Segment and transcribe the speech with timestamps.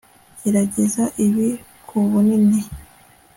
[0.41, 1.47] Gerageza ibi
[1.87, 2.61] kubunini